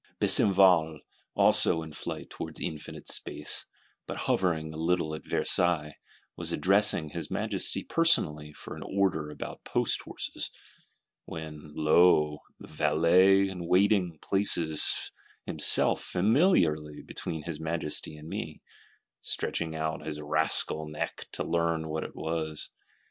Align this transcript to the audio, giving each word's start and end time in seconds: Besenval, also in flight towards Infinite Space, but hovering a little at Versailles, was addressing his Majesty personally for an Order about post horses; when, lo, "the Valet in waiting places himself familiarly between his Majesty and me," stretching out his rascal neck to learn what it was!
Besenval, 0.19 0.99
also 1.35 1.83
in 1.83 1.91
flight 1.93 2.31
towards 2.31 2.59
Infinite 2.59 3.07
Space, 3.07 3.67
but 4.07 4.17
hovering 4.25 4.73
a 4.73 4.77
little 4.77 5.13
at 5.13 5.23
Versailles, 5.23 5.93
was 6.35 6.51
addressing 6.51 7.09
his 7.09 7.29
Majesty 7.29 7.83
personally 7.83 8.51
for 8.51 8.75
an 8.75 8.81
Order 8.83 9.29
about 9.29 9.63
post 9.63 10.01
horses; 10.01 10.49
when, 11.25 11.71
lo, 11.75 12.39
"the 12.59 12.65
Valet 12.67 13.47
in 13.47 13.67
waiting 13.67 14.17
places 14.23 15.11
himself 15.45 16.01
familiarly 16.01 17.03
between 17.03 17.43
his 17.43 17.59
Majesty 17.59 18.17
and 18.17 18.27
me," 18.27 18.63
stretching 19.21 19.75
out 19.75 20.03
his 20.03 20.19
rascal 20.19 20.87
neck 20.89 21.27
to 21.33 21.43
learn 21.43 21.89
what 21.89 22.03
it 22.03 22.15
was! 22.15 22.71